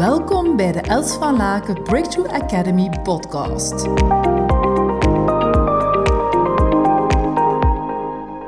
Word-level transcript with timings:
Welkom 0.00 0.56
bij 0.56 0.72
de 0.72 0.80
Els 0.80 1.12
van 1.12 1.36
Laken 1.36 1.82
Breakthrough 1.82 2.32
Academy 2.34 3.00
podcast. 3.02 3.82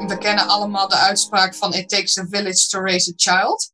We 0.08 0.16
kennen 0.18 0.46
allemaal 0.46 0.88
de 0.88 0.96
uitspraak 0.96 1.54
van 1.54 1.74
It 1.74 1.88
takes 1.88 2.18
a 2.18 2.26
village 2.28 2.68
to 2.68 2.80
raise 2.80 3.10
a 3.10 3.12
child. 3.16 3.72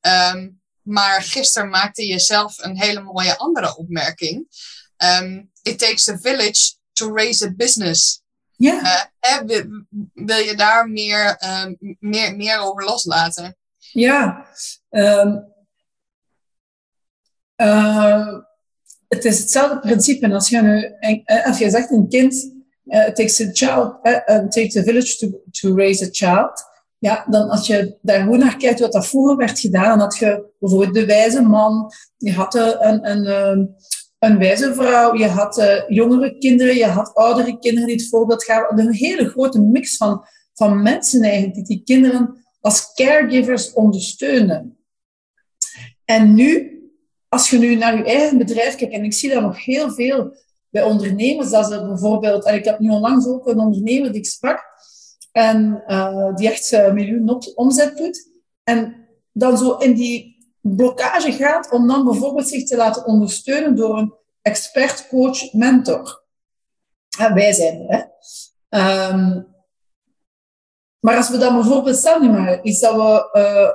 Ehm, 0.00 0.48
maar 0.82 1.22
gisteren 1.22 1.68
maakte 1.68 2.06
je 2.06 2.18
zelf 2.18 2.58
een 2.58 2.78
hele 2.78 3.00
mooie 3.00 3.38
andere 3.38 3.76
opmerking. 3.76 4.46
Ehm, 4.96 5.42
it 5.62 5.78
takes 5.78 6.08
a 6.08 6.18
village 6.18 6.72
to 6.92 7.14
raise 7.14 7.46
a 7.46 7.52
business. 7.56 8.22
Ja. 8.56 9.08
Uh, 9.20 9.38
wil, 9.38 9.64
wil, 10.12 10.38
je 10.38 10.54
daar 10.56 10.88
meer, 10.88 11.42
um, 11.64 11.96
meer, 11.98 12.36
meer 12.36 12.58
over 12.58 12.84
loslaten? 12.84 13.56
Ja. 13.92 14.46
Um, 14.90 15.58
uh, 17.60 18.38
het 19.08 19.24
is 19.24 19.38
hetzelfde 19.38 19.78
principe. 19.78 20.32
Als 20.32 20.48
je, 20.48 20.62
nu, 20.62 20.94
als 21.44 21.58
je 21.58 21.70
zegt 21.70 21.90
een 21.90 22.08
kind, 22.08 22.52
uh, 22.84 23.06
it 23.08 23.16
takes 23.16 23.40
a 23.40 23.50
child, 23.52 23.98
uh, 24.02 24.48
takes 24.48 24.76
a 24.76 24.82
village 24.82 25.16
to, 25.16 25.40
to 25.50 25.76
raise 25.76 26.04
a 26.04 26.08
child. 26.10 26.68
Ja, 26.98 27.26
dan 27.30 27.48
als 27.48 27.66
je 27.66 27.98
daar 28.02 28.26
goed 28.26 28.38
naar 28.38 28.56
kijkt 28.56 28.80
wat 28.80 28.92
dat 28.92 29.08
vroeger 29.08 29.36
werd 29.36 29.58
gedaan, 29.58 29.98
dan 29.98 30.08
had 30.08 30.16
je 30.16 30.44
bijvoorbeeld 30.58 30.94
de 30.94 31.06
wijze 31.06 31.42
man, 31.42 31.92
je 32.16 32.32
had 32.32 32.54
een, 32.54 33.10
een, 33.10 33.26
een, 33.26 33.74
een 34.18 34.38
wijze 34.38 34.74
vrouw, 34.74 35.14
je 35.14 35.26
had 35.26 35.84
jongere 35.88 36.38
kinderen, 36.38 36.76
je 36.76 36.86
had 36.86 37.14
oudere 37.14 37.58
kinderen 37.58 37.88
die 37.88 37.96
het 37.96 38.08
voorbeeld 38.08 38.44
gaven. 38.44 38.78
Een 38.78 38.92
hele 38.92 39.28
grote 39.28 39.60
mix 39.60 39.96
van, 39.96 40.24
van 40.54 40.82
mensen 40.82 41.22
eigenlijk, 41.22 41.54
die 41.54 41.64
die 41.64 41.82
kinderen 41.84 42.44
als 42.60 42.92
caregivers 42.94 43.72
ondersteunen. 43.72 44.78
En 46.04 46.34
nu, 46.34 46.79
als 47.30 47.50
je 47.50 47.58
nu 47.58 47.74
naar 47.74 47.96
je 47.96 48.04
eigen 48.04 48.38
bedrijf 48.38 48.74
kijkt, 48.74 48.94
en 48.94 49.04
ik 49.04 49.12
zie 49.12 49.30
dat 49.30 49.42
nog 49.42 49.64
heel 49.64 49.90
veel 49.90 50.36
bij 50.68 50.82
ondernemers, 50.82 51.50
dat 51.50 51.66
ze 51.66 51.86
bijvoorbeeld, 51.86 52.44
en 52.44 52.54
ik 52.54 52.64
heb 52.64 52.78
nu 52.78 52.90
onlangs 52.90 53.26
ook 53.26 53.46
een 53.46 53.58
ondernemer 53.58 54.12
die 54.12 54.20
ik 54.20 54.26
sprak, 54.26 54.64
en 55.32 55.82
uh, 55.86 56.34
die 56.34 56.50
echt 56.50 56.72
een 56.72 56.94
miljoen 56.94 57.42
omzet 57.54 57.96
doet, 57.96 58.30
en 58.64 59.08
dan 59.32 59.58
zo 59.58 59.76
in 59.76 59.94
die 59.94 60.38
blokkage 60.60 61.32
gaat 61.32 61.70
om 61.70 61.88
dan 61.88 62.04
bijvoorbeeld 62.04 62.48
zich 62.48 62.64
te 62.64 62.76
laten 62.76 63.06
ondersteunen 63.06 63.76
door 63.76 63.98
een 63.98 64.14
expert, 64.42 65.08
coach, 65.08 65.52
mentor. 65.52 66.24
En 67.18 67.34
wij 67.34 67.52
zijn 67.52 67.80
er, 67.80 68.08
hè. 68.68 69.08
Um, 69.08 69.48
maar 71.00 71.16
als 71.16 71.30
we 71.30 71.38
dan 71.38 71.54
bijvoorbeeld, 71.54 71.96
stel 71.96 72.20
nu 72.20 72.28
maar, 72.28 72.64
is 72.64 72.80
dat 72.80 72.94
we, 72.94 73.38
uh, 73.38 73.70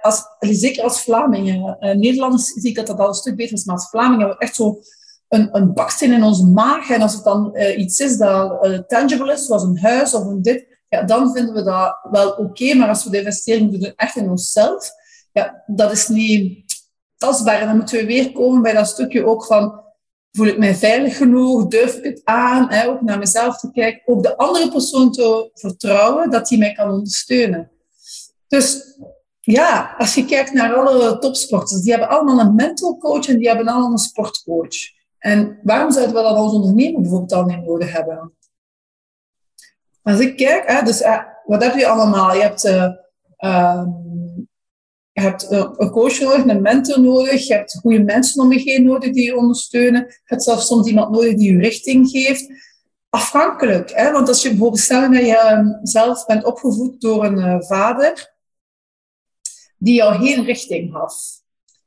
als, 0.00 0.22
zeker 0.38 0.82
als 0.82 1.02
Vlamingen, 1.02 1.76
uh, 1.80 1.94
Nederlanders 1.94 2.46
zie 2.46 2.70
ik 2.70 2.76
dat 2.76 2.86
dat 2.86 2.98
al 2.98 3.08
een 3.08 3.14
stuk 3.14 3.36
beter 3.36 3.56
is, 3.56 3.64
maar 3.64 3.74
als 3.74 3.88
Vlamingen 3.88 4.18
hebben 4.18 4.36
we 4.36 4.44
echt 4.44 4.54
zo 4.54 4.80
een, 5.28 5.56
een 5.56 5.72
baksteen 5.74 6.12
in 6.12 6.22
onze 6.22 6.46
maag. 6.46 6.90
En 6.90 7.02
als 7.02 7.14
het 7.14 7.24
dan 7.24 7.50
uh, 7.52 7.78
iets 7.78 8.00
is 8.00 8.16
dat 8.16 8.84
tangible 8.88 9.32
is, 9.32 9.46
zoals 9.46 9.62
een 9.62 9.78
huis 9.78 10.14
of 10.14 10.24
een 10.24 10.42
dit, 10.42 10.66
ja, 10.88 11.02
dan 11.02 11.32
vinden 11.32 11.54
we 11.54 11.62
dat 11.62 11.98
wel 12.10 12.30
oké. 12.30 12.74
Maar 12.74 12.88
als 12.88 13.04
we 13.04 13.10
de 13.10 13.18
investering 13.18 13.70
doen 13.70 13.92
echt 13.96 14.16
in 14.16 14.30
onszelf, 14.30 14.90
ja, 15.32 15.62
dat 15.66 15.92
is 15.92 16.08
niet 16.08 16.64
tastbaar. 17.16 17.60
En 17.60 17.66
dan 17.66 17.76
moeten 17.76 17.98
we 17.98 18.06
weer 18.06 18.32
komen 18.32 18.62
bij 18.62 18.72
dat 18.72 18.88
stukje 18.88 19.26
ook 19.26 19.44
van, 19.44 19.80
voel 20.32 20.46
ik 20.46 20.58
mij 20.58 20.74
veilig 20.74 21.16
genoeg? 21.16 21.66
Durf 21.66 21.94
ik 21.94 22.04
het 22.04 22.20
aan? 22.24 22.70
Hè? 22.70 22.88
Ook 22.88 23.00
naar 23.00 23.18
mezelf 23.18 23.58
te 23.58 23.70
kijken. 23.70 24.14
Ook 24.14 24.22
de 24.22 24.36
andere 24.36 24.70
persoon 24.70 25.12
te 25.12 25.50
vertrouwen 25.54 26.30
dat 26.30 26.48
die 26.48 26.58
mij 26.58 26.72
kan 26.72 26.90
ondersteunen. 26.90 27.70
Dus 28.48 28.98
ja, 29.52 29.94
als 29.98 30.14
je 30.14 30.24
kijkt 30.24 30.52
naar 30.52 30.74
alle 30.74 31.18
topsporters, 31.18 31.80
die 31.80 31.90
hebben 31.90 32.08
allemaal 32.08 32.38
een 32.38 32.54
mental 32.54 32.98
coach 32.98 33.28
en 33.28 33.38
die 33.38 33.48
hebben 33.48 33.66
allemaal 33.66 33.90
een 33.90 33.98
sportcoach. 33.98 34.76
En 35.18 35.58
waarom 35.62 35.90
zouden 35.90 36.14
we 36.14 36.22
dat 36.22 36.36
als 36.36 36.52
ondernemer 36.52 37.00
bijvoorbeeld 37.00 37.32
al 37.32 37.44
niet 37.44 37.64
nodig 37.64 37.92
hebben? 37.92 38.32
Als 40.02 40.20
ik 40.20 40.36
kijk, 40.36 40.62
hè, 40.66 40.82
dus 40.82 41.00
uh, 41.00 41.22
wat 41.44 41.62
heb 41.62 41.74
je 41.74 41.86
allemaal? 41.86 42.34
Je 42.34 42.42
hebt 42.42 42.64
um, 42.64 44.48
je 45.12 45.20
hebt 45.20 45.50
een 45.50 45.90
coach 45.90 46.20
nodig, 46.20 46.44
een 46.44 46.62
mentor 46.62 47.00
nodig, 47.00 47.46
je 47.46 47.54
hebt 47.54 47.78
goede 47.80 48.02
mensen 48.02 48.42
om 48.42 48.52
je 48.52 48.58
heen 48.58 48.84
nodig 48.84 49.12
die 49.12 49.24
je 49.24 49.36
ondersteunen. 49.36 50.00
Je 50.00 50.20
hebt 50.24 50.42
zelfs 50.42 50.66
soms 50.66 50.86
iemand 50.86 51.10
nodig 51.10 51.34
die 51.34 51.52
je 51.52 51.58
richting 51.58 52.08
geeft. 52.08 52.46
Afhankelijk, 53.08 53.90
hè? 53.94 54.12
want 54.12 54.28
als 54.28 54.42
je 54.42 54.48
bijvoorbeeld 54.48 54.80
stelt 54.80 55.12
dat 55.12 55.26
je 55.26 55.78
zelf 55.82 56.26
bent 56.26 56.44
opgevoed 56.44 57.00
door 57.00 57.24
een 57.24 57.64
vader 57.64 58.36
die 59.78 59.94
jou 59.94 60.24
geen 60.24 60.44
richting 60.44 60.92
gaf. 60.92 61.14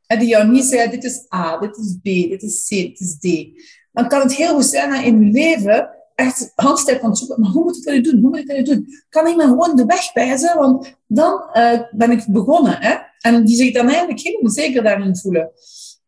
En 0.07 0.19
die 0.19 0.27
jou 0.27 0.51
niet 0.51 0.63
zei, 0.63 0.89
dit 0.89 1.03
is 1.03 1.25
A, 1.35 1.57
dit 1.57 1.77
is 1.77 1.95
B, 2.01 2.03
dit 2.03 2.43
is 2.43 2.67
C, 2.67 2.69
dit 2.69 2.99
is 2.99 3.17
D. 3.19 3.59
Dan 3.91 4.07
kan 4.07 4.21
het 4.21 4.35
heel 4.35 4.53
goed 4.53 4.65
zijn 4.65 4.89
dat 4.89 5.03
in 5.03 5.25
je 5.25 5.31
leven 5.31 5.89
echt 6.15 6.51
handstijd 6.55 6.99
kan 6.99 7.15
zoeken. 7.15 7.41
Maar 7.41 7.51
hoe 7.51 7.63
moet 7.63 7.77
ik 7.77 7.83
dat 7.83 8.03
doen? 8.03 8.21
Hoe 8.21 8.29
moet 8.29 8.39
ik 8.39 8.47
dat 8.47 8.65
doen? 8.65 8.87
Kan 9.09 9.27
ik 9.27 9.35
me 9.35 9.43
gewoon 9.43 9.75
de 9.75 9.85
weg 9.85 10.13
wijzen? 10.13 10.57
Want 10.57 10.95
dan 11.07 11.49
uh, 11.53 11.81
ben 11.91 12.11
ik 12.11 12.25
begonnen. 12.27 12.77
Hè? 12.79 12.95
En 13.19 13.45
die 13.45 13.55
zich 13.55 13.73
dan 13.73 13.89
eigenlijk 13.89 14.19
helemaal 14.19 14.51
zeker 14.51 14.83
daarin 14.83 15.15
voelen. 15.15 15.51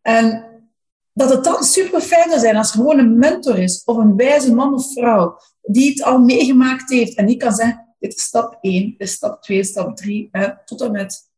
En 0.02 0.46
dat 1.14 1.30
het 1.30 1.44
dan 1.44 1.64
super 1.64 2.02
fijn 2.02 2.30
zou 2.30 2.40
zijn 2.40 2.56
als 2.56 2.70
er 2.70 2.76
gewoon 2.76 3.00
een 3.00 3.18
mentor 3.18 3.58
is, 3.58 3.84
of 3.86 3.98
een 3.98 4.16
wijze 4.16 4.54
man 4.54 4.74
of 4.74 4.94
vrouw, 4.94 5.38
die 5.62 5.90
het 5.90 6.04
al 6.04 6.20
meegemaakt 6.20 6.92
heeft. 6.92 7.16
En 7.16 7.26
die 7.26 7.38
kan 7.38 7.54
zeggen, 7.54 7.96
dit 8.00 8.16
is 8.16 8.24
stap 8.24 8.58
1, 8.62 8.96
dit 8.98 9.08
is 9.08 9.14
stap 9.14 9.42
2, 9.42 9.64
stap 9.64 9.96
3, 9.98 10.30
hè, 10.32 10.66
tot 10.66 10.82
en 10.82 10.92
met 10.92 11.32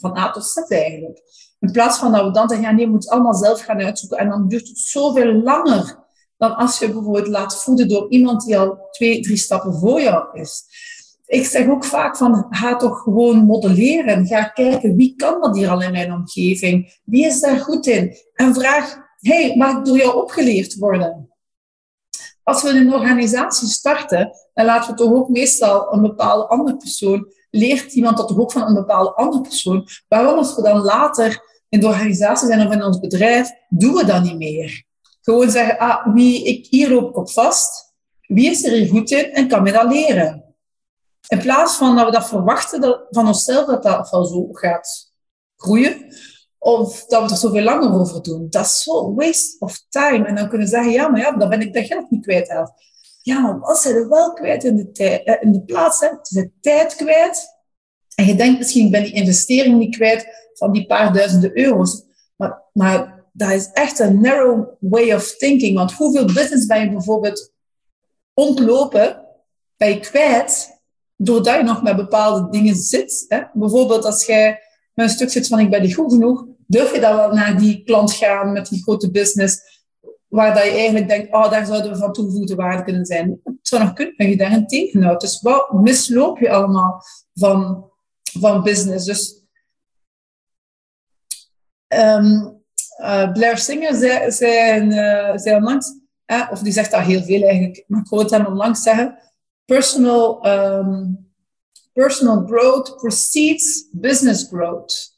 van 0.00 0.16
A 0.16 0.30
tot 0.30 0.44
Z 0.44 0.56
eigenlijk. 0.56 1.20
In 1.60 1.72
plaats 1.72 1.98
van 1.98 2.12
dat 2.12 2.24
we 2.24 2.30
dan 2.30 2.48
zeggen, 2.48 2.74
nee, 2.74 2.84
je 2.84 2.90
moet 2.90 3.02
het 3.02 3.12
allemaal 3.12 3.34
zelf 3.34 3.60
gaan 3.60 3.80
uitzoeken. 3.80 4.18
En 4.18 4.28
dan 4.28 4.48
duurt 4.48 4.68
het 4.68 4.78
zoveel 4.78 5.32
langer 5.32 6.06
dan 6.38 6.56
als 6.56 6.78
je 6.78 6.92
bijvoorbeeld 6.92 7.26
laat 7.26 7.62
voeden 7.62 7.88
door 7.88 8.10
iemand 8.10 8.44
die 8.44 8.58
al 8.58 8.88
twee, 8.90 9.20
drie 9.20 9.36
stappen 9.36 9.74
voor 9.74 10.00
jou 10.00 10.40
is. 10.40 10.64
Ik 11.26 11.46
zeg 11.46 11.68
ook 11.68 11.84
vaak 11.84 12.16
van, 12.16 12.46
ga 12.50 12.76
toch 12.76 12.98
gewoon 12.98 13.44
modelleren. 13.44 14.26
Ga 14.26 14.44
kijken, 14.44 14.96
wie 14.96 15.14
kan 15.16 15.40
dat 15.40 15.56
hier 15.56 15.68
al 15.68 15.82
in 15.82 15.92
mijn 15.92 16.12
omgeving? 16.12 16.98
Wie 17.04 17.26
is 17.26 17.40
daar 17.40 17.58
goed 17.58 17.86
in? 17.86 18.16
En 18.34 18.54
vraag, 18.54 18.96
hey, 19.18 19.56
mag 19.56 19.78
ik 19.78 19.84
door 19.84 19.96
jou 19.96 20.16
opgeleerd 20.22 20.78
worden? 20.78 21.32
Als 22.42 22.62
we 22.62 22.68
een 22.68 22.92
organisatie 22.92 23.68
starten, 23.68 24.30
dan 24.54 24.64
laten 24.64 24.90
we 24.90 24.96
toch 24.96 25.12
ook 25.12 25.28
meestal 25.28 25.92
een 25.92 26.02
bepaalde 26.02 26.46
andere 26.46 26.76
persoon, 26.76 27.32
leert 27.50 27.92
iemand 27.92 28.16
dat 28.16 28.28
toch 28.28 28.38
ook 28.38 28.52
van 28.52 28.62
een 28.62 28.74
bepaalde 28.74 29.14
andere 29.14 29.42
persoon. 29.42 29.88
Waarom 30.08 30.36
als 30.36 30.54
we 30.54 30.62
dan 30.62 30.80
later 30.80 31.42
in 31.68 31.80
de 31.80 31.86
organisatie 31.86 32.46
zijn 32.46 32.66
of 32.66 32.72
in 32.72 32.84
ons 32.84 32.98
bedrijf, 32.98 33.50
doen 33.68 33.94
we 33.94 34.04
dat 34.04 34.22
niet 34.22 34.38
meer? 34.38 34.86
Gewoon 35.20 35.50
zeggen, 35.50 35.78
ah, 35.78 36.14
wie, 36.14 36.44
ik, 36.44 36.66
hier 36.66 36.90
loop 36.90 37.08
ik 37.08 37.16
op 37.16 37.30
vast. 37.30 37.94
Wie 38.20 38.50
is 38.50 38.64
er 38.64 38.72
hier 38.72 38.88
goed 38.88 39.10
in 39.10 39.32
en 39.32 39.48
kan 39.48 39.62
mij 39.62 39.72
dat 39.72 39.92
leren? 39.92 40.44
In 41.28 41.38
plaats 41.38 41.76
van 41.76 41.96
dat 41.96 42.04
we 42.04 42.12
dat 42.12 42.28
verwachten 42.28 43.06
van 43.10 43.26
onszelf, 43.26 43.66
dat 43.66 43.82
dat 43.82 44.10
wel 44.10 44.24
zo 44.24 44.48
gaat 44.52 45.12
groeien. 45.56 46.14
Of 46.58 47.04
dat 47.04 47.22
we 47.22 47.30
er 47.30 47.36
zoveel 47.36 47.62
langer 47.62 48.00
over 48.00 48.22
doen. 48.22 48.46
Dat 48.50 48.64
is 48.64 48.82
zo 48.82 49.14
waste 49.14 49.56
of 49.58 49.82
time. 49.88 50.26
En 50.26 50.34
dan 50.34 50.48
kunnen 50.48 50.66
we 50.66 50.72
zeggen, 50.72 50.92
ja, 50.92 51.08
maar 51.08 51.20
ja, 51.20 51.30
dan 51.32 51.48
ben 51.48 51.60
ik 51.60 51.74
dat 51.74 51.84
geld 51.84 52.10
niet 52.10 52.22
kwijt. 52.22 52.48
Ja, 53.22 53.40
maar 53.40 53.58
wat 53.58 53.78
zijn 53.78 53.94
er 53.94 54.08
wel 54.08 54.32
kwijt 54.32 54.64
in 54.64 54.76
de, 54.76 54.90
tijd, 54.90 55.24
eh, 55.24 55.36
in 55.40 55.52
de 55.52 55.62
plaats? 55.62 56.00
Hè? 56.00 56.08
Het 56.08 56.30
is 56.30 56.46
tijd 56.60 56.94
kwijt. 56.96 57.56
En 58.14 58.26
je 58.26 58.34
denkt 58.34 58.58
misschien, 58.58 58.84
ik 58.84 58.92
ben 58.92 59.02
die 59.02 59.12
investering 59.12 59.78
niet 59.78 59.96
kwijt 59.96 60.50
van 60.54 60.72
die 60.72 60.86
paar 60.86 61.12
duizenden 61.12 61.58
euro's. 61.58 62.02
Maar, 62.36 62.62
maar 62.72 63.24
dat 63.32 63.50
is 63.50 63.70
echt 63.72 63.98
een 63.98 64.20
narrow 64.20 64.68
way 64.80 65.12
of 65.12 65.36
thinking. 65.36 65.76
Want 65.76 65.92
hoeveel 65.92 66.24
business 66.24 66.66
ben 66.66 66.80
je 66.80 66.90
bijvoorbeeld 66.90 67.52
ontlopen, 68.34 69.24
ben 69.76 69.88
je 69.88 70.00
kwijt, 70.00 70.80
doordat 71.16 71.56
je 71.56 71.62
nog 71.62 71.82
met 71.82 71.96
bepaalde 71.96 72.50
dingen 72.50 72.74
zit. 72.74 73.24
Hè? 73.28 73.42
Bijvoorbeeld 73.52 74.04
als 74.04 74.26
jij 74.26 74.60
met 74.94 75.06
een 75.06 75.14
stuk 75.14 75.30
zit 75.30 75.46
van 75.46 75.58
ik 75.58 75.70
ben 75.70 75.82
niet 75.82 75.94
goed 75.94 76.12
genoeg, 76.12 76.44
durf 76.66 76.94
je 76.94 77.00
dan 77.00 77.16
wel 77.16 77.32
naar 77.32 77.58
die 77.58 77.82
klant 77.84 78.12
gaan 78.12 78.52
met 78.52 78.68
die 78.68 78.82
grote 78.82 79.10
business, 79.10 79.77
waar 80.28 80.54
dat 80.54 80.64
je 80.64 80.70
eigenlijk 80.70 81.08
denkt, 81.08 81.32
oh, 81.32 81.50
daar 81.50 81.66
zouden 81.66 81.92
we 81.92 81.98
van 81.98 82.12
toegevoegde 82.12 82.54
waarde 82.54 82.84
kunnen 82.84 83.06
zijn. 83.06 83.40
Het 83.44 83.56
zou 83.62 83.82
nog 83.82 83.92
kunnen 83.92 84.14
dat 84.16 84.28
je 84.28 84.36
daarin 84.36 84.66
tegenhoudt. 84.66 85.20
Dus 85.20 85.40
wat 85.40 85.72
misloop 85.72 86.38
je 86.38 86.50
allemaal 86.50 87.02
van, 87.34 87.90
van 88.22 88.62
business? 88.62 89.04
Dus 89.04 89.42
um, 91.88 92.56
uh, 93.00 93.32
Blair 93.32 93.58
Singer 93.58 93.94
zei, 93.94 94.30
zei, 94.30 94.82
uh, 94.82 95.36
zei 95.36 95.56
onlangs, 95.56 95.92
eh, 96.24 96.48
of 96.50 96.58
die 96.58 96.72
zegt 96.72 96.90
dat 96.90 97.00
heel 97.00 97.22
veel 97.22 97.42
eigenlijk, 97.42 97.84
maar 97.86 98.00
ik 98.00 98.08
hoorde 98.08 98.36
hem 98.36 98.46
onlangs 98.46 98.82
zeggen, 98.82 99.18
personal, 99.64 100.46
um, 100.46 101.26
personal 101.92 102.46
growth 102.46 102.96
precedes 102.96 103.88
business 103.92 104.46
growth. 104.48 105.16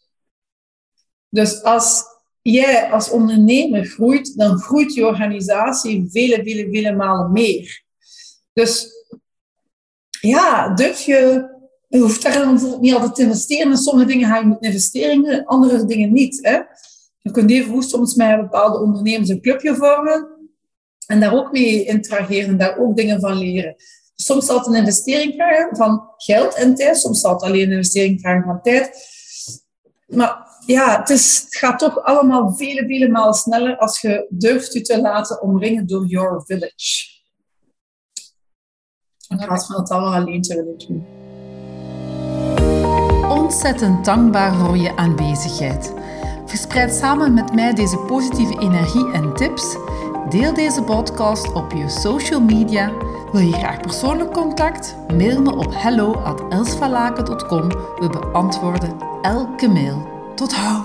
Dus 1.29 1.63
als 1.63 2.05
jij 2.51 2.91
als 2.91 3.11
ondernemer 3.11 3.85
groeit, 3.85 4.37
dan 4.37 4.59
groeit 4.59 4.95
je 4.95 5.07
organisatie 5.07 6.09
vele, 6.11 6.43
vele, 6.43 6.69
vele 6.71 6.93
malen 6.93 7.33
meer. 7.33 7.83
Dus 8.53 8.89
ja, 10.21 10.75
durf 10.75 11.01
je 11.01 11.49
je 11.91 11.99
hoeft 11.99 12.23
daar 12.23 12.53
niet 12.81 12.95
altijd 12.95 13.15
te 13.15 13.23
investeren. 13.23 13.71
In 13.71 13.77
sommige 13.77 14.07
dingen 14.07 14.29
ga 14.29 14.39
je 14.39 14.45
moeten 14.45 15.47
andere 15.47 15.85
dingen 15.85 16.13
niet. 16.13 16.39
Hè? 16.43 16.59
Je 17.19 17.31
kunt 17.31 17.51
even 17.51 17.73
goed 17.73 17.85
soms 17.85 18.15
met 18.15 18.41
bepaalde 18.41 18.79
ondernemers 18.79 19.29
een 19.29 19.41
clubje 19.41 19.75
vormen 19.75 20.29
en 21.07 21.21
daar 21.21 21.35
ook 21.35 21.53
mee 21.53 21.85
interageren 21.85 22.49
en 22.49 22.59
daar 22.59 22.79
ook 22.79 22.97
dingen 22.97 23.21
van 23.21 23.39
leren. 23.39 23.75
Soms 24.15 24.47
zal 24.47 24.59
het 24.59 24.67
een 24.67 24.75
investering 24.75 25.35
vragen 25.35 25.77
van 25.77 26.11
geld 26.17 26.55
en 26.55 26.75
tijd, 26.75 26.97
soms 26.97 27.21
zal 27.21 27.33
het 27.33 27.43
alleen 27.43 27.67
een 27.67 27.77
investering 27.77 28.21
vragen 28.21 28.45
van 28.45 28.63
tijd. 28.63 28.91
Maar 30.07 30.50
ja, 30.67 30.99
het, 30.99 31.09
het 31.09 31.47
gaat 31.51 31.79
toch 31.79 32.03
allemaal 32.03 32.53
vele, 32.53 32.87
vele 32.87 33.09
malen 33.09 33.35
sneller 33.35 33.77
als 33.77 34.01
je 34.01 34.27
durft 34.29 34.73
je 34.73 34.81
te 34.81 35.01
laten 35.01 35.43
omringen 35.43 35.87
door 35.87 36.07
your 36.07 36.43
village. 36.45 37.19
In 39.29 39.37
plaats 39.37 39.67
van 39.67 39.77
het 39.77 39.91
allemaal 39.91 40.15
alleen 40.15 40.43
te. 40.43 41.05
Ontzettend 43.29 44.05
dankbaar 44.05 44.55
voor 44.55 44.77
je 44.77 44.97
aanwezigheid. 44.97 45.93
Verspreid 46.47 46.95
samen 46.95 47.35
met 47.35 47.55
mij 47.55 47.75
deze 47.75 47.99
positieve 47.99 48.59
energie 48.61 49.13
en 49.13 49.35
tips. 49.35 49.77
Deel 50.29 50.55
deze 50.55 50.83
podcast 50.83 51.53
op 51.53 51.73
je 51.73 51.89
social 51.89 52.41
media. 52.41 52.93
Wil 53.33 53.41
je 53.41 53.53
graag 53.53 53.81
persoonlijk 53.81 54.33
contact? 54.33 54.97
Mail 55.09 55.43
me 55.43 55.57
op 55.57 55.75
hello@elsvalaken.com. 55.75 57.69
We 57.69 58.09
beantwoorden 58.21 58.97
elke 59.23 59.69
mail. 59.69 60.20
Tot 60.41 60.55
hou! 60.55 60.80